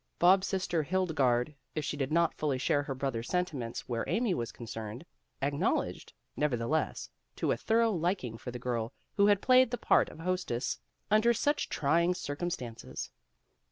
[0.17, 4.51] Bob's sister Hildegarde, if she did not fully share her brother's sentiments where Amy was
[4.51, 5.05] concerned,
[5.43, 10.09] acknowledged, neverthe less, to a thorough liking for the girl who had played the part
[10.09, 10.79] of hostess
[11.11, 13.11] under such trying circumstances.